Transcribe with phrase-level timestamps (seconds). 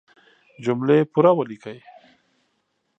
[0.63, 1.79] جملې پوره وليکئ!